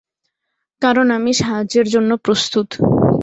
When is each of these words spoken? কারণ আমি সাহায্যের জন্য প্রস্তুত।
কারণ 0.81 1.07
আমি 1.17 1.31
সাহায্যের 1.33 1.87
জন্য 1.87 2.11
প্রস্তুত। 2.25 2.67